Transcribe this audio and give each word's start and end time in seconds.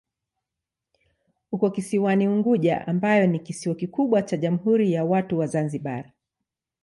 Uko 1.51 1.71
kisiwani 1.71 2.27
Unguja 2.27 2.87
ambayo 2.87 3.27
ni 3.27 3.39
kisiwa 3.39 3.75
kikubwa 3.75 4.21
cha 4.21 4.37
Jamhuri 4.37 4.93
ya 4.93 5.05
Watu 5.05 5.37
wa 5.37 5.47
Zanzibar. 5.47 6.11